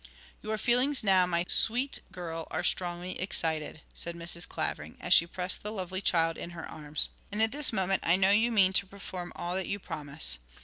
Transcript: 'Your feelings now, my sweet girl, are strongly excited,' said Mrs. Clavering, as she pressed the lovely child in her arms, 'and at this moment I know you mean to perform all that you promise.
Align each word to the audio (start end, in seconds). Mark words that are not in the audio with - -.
'Your 0.41 0.57
feelings 0.57 1.03
now, 1.03 1.27
my 1.27 1.45
sweet 1.47 1.99
girl, 2.11 2.47
are 2.49 2.63
strongly 2.63 3.21
excited,' 3.21 3.81
said 3.93 4.15
Mrs. 4.15 4.47
Clavering, 4.49 4.97
as 4.99 5.13
she 5.13 5.27
pressed 5.27 5.61
the 5.61 5.71
lovely 5.71 6.01
child 6.01 6.37
in 6.39 6.49
her 6.57 6.67
arms, 6.67 7.07
'and 7.31 7.39
at 7.39 7.51
this 7.51 7.71
moment 7.71 8.01
I 8.03 8.15
know 8.15 8.31
you 8.31 8.51
mean 8.51 8.73
to 8.73 8.87
perform 8.87 9.31
all 9.35 9.53
that 9.53 9.67
you 9.67 9.77
promise. 9.77 10.39